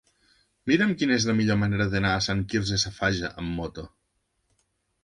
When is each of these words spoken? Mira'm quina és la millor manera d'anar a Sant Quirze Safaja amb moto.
Mira'm 0.71 0.93
quina 1.01 1.15
és 1.17 1.27
la 1.31 1.35
millor 1.41 1.59
manera 1.65 1.87
d'anar 1.93 2.15
a 2.15 2.25
Sant 2.29 2.43
Quirze 2.55 2.81
Safaja 2.87 3.35
amb 3.45 3.57
moto. 3.61 3.89